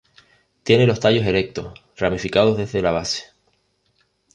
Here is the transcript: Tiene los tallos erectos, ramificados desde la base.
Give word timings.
Tiene 0.63 0.87
los 0.87 0.99
tallos 0.99 1.27
erectos, 1.27 1.79
ramificados 1.95 2.57
desde 2.57 2.81
la 2.81 2.89
base. 2.89 3.25